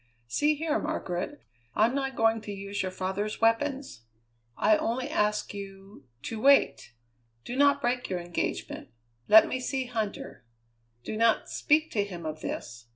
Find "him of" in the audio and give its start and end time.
12.03-12.41